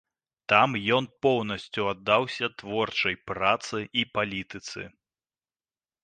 Там 0.51 0.69
ён 0.97 1.05
поўнасцю 1.25 1.83
аддаўся 1.91 2.45
творчай 2.61 3.15
працы 3.31 3.77
і 4.01 4.07
палітыцы. 4.15 4.81